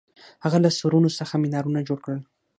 هغه 0.43 0.57
له 0.63 0.69
سرونو 0.77 1.09
څخه 1.19 1.33
منارونه 1.43 1.79
جوړ 1.87 1.99
کړل. 2.05 2.21